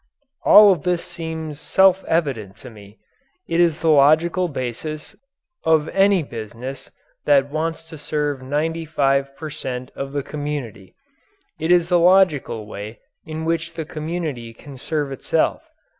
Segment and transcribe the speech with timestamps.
[0.45, 2.97] All of this seems self evident to me.
[3.47, 5.15] It is the logical basis
[5.63, 6.89] of any business
[7.25, 9.91] that wants to serve 95 per cent.
[9.95, 10.95] of the community.
[11.59, 15.69] It is the logical way in which the community can serve itself.